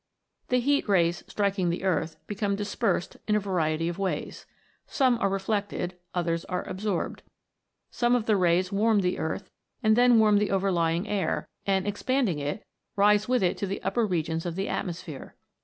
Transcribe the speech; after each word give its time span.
The 0.47 0.59
heat 0.59 0.89
rays 0.89 1.23
striking 1.27 1.69
the 1.69 1.83
earth, 1.83 2.17
become 2.25 2.55
dispersed 2.55 3.17
in 3.27 3.35
a 3.35 3.39
variety 3.39 3.87
of 3.87 3.99
ways. 3.99 4.47
Some 4.87 5.19
are 5.19 5.29
reflected, 5.29 5.95
others 6.15 6.43
are 6.45 6.67
absorbed. 6.67 7.21
Some 7.91 8.15
of 8.15 8.25
the 8.25 8.35
rays 8.35 8.71
warm 8.71 9.01
the 9.01 9.19
earth, 9.19 9.51
and 9.83 9.95
then 9.95 10.17
warm 10.17 10.39
the 10.39 10.49
overlying 10.49 11.07
air, 11.07 11.47
and 11.67 11.85
expanding 11.87 12.39
it, 12.39 12.65
rise 12.95 13.27
with 13.27 13.43
it 13.43 13.57
to 13.57 13.67
the 13.67 13.79
upper 13.83 14.03
regions 14.07 14.43
of 14.43 14.55
the 14.55 14.67
atmosphere. 14.69 15.35